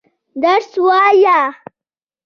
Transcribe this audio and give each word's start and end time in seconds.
درس 0.43 0.71
وايه. 0.85 1.39